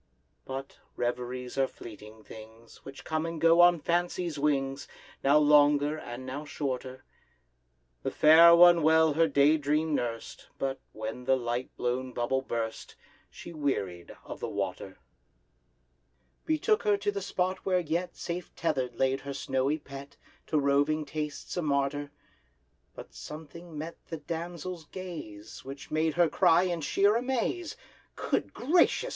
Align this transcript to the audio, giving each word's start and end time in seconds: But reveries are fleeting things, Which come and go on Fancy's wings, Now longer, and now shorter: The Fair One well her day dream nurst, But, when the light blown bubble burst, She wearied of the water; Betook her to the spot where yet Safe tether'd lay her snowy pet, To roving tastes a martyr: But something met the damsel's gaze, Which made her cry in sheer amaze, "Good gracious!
But 0.45 0.79
reveries 0.95 1.59
are 1.59 1.67
fleeting 1.67 2.23
things, 2.23 2.77
Which 2.83 3.03
come 3.03 3.23
and 3.27 3.39
go 3.39 3.61
on 3.61 3.79
Fancy's 3.79 4.39
wings, 4.39 4.87
Now 5.23 5.37
longer, 5.37 5.95
and 5.95 6.25
now 6.25 6.43
shorter: 6.43 7.03
The 8.01 8.09
Fair 8.09 8.55
One 8.55 8.81
well 8.81 9.13
her 9.13 9.27
day 9.27 9.57
dream 9.57 9.93
nurst, 9.93 10.47
But, 10.57 10.79
when 10.91 11.25
the 11.25 11.35
light 11.37 11.69
blown 11.77 12.13
bubble 12.13 12.41
burst, 12.41 12.95
She 13.29 13.53
wearied 13.53 14.17
of 14.25 14.39
the 14.39 14.49
water; 14.49 14.97
Betook 16.47 16.81
her 16.81 16.97
to 16.97 17.11
the 17.11 17.21
spot 17.21 17.59
where 17.63 17.79
yet 17.79 18.15
Safe 18.15 18.55
tether'd 18.55 18.95
lay 18.95 19.15
her 19.17 19.35
snowy 19.35 19.77
pet, 19.77 20.17
To 20.47 20.57
roving 20.57 21.05
tastes 21.05 21.55
a 21.57 21.61
martyr: 21.61 22.09
But 22.95 23.13
something 23.13 23.77
met 23.77 23.97
the 24.07 24.17
damsel's 24.17 24.85
gaze, 24.85 25.63
Which 25.63 25.91
made 25.91 26.15
her 26.15 26.27
cry 26.27 26.63
in 26.63 26.81
sheer 26.81 27.15
amaze, 27.15 27.77
"Good 28.15 28.51
gracious! 28.51 29.09